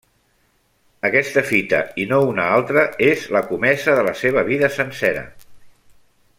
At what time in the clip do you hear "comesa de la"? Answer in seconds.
3.53-4.17